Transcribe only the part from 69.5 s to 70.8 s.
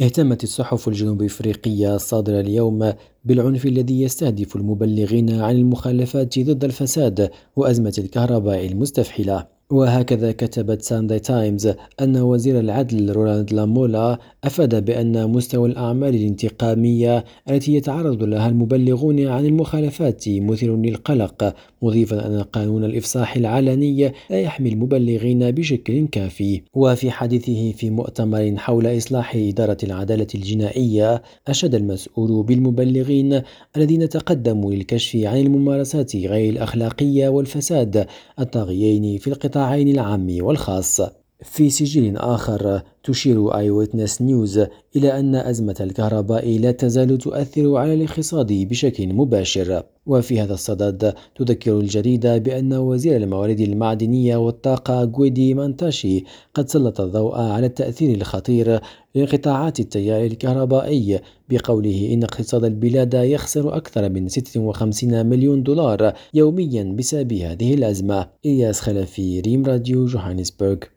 راديو جوهانسبرغ.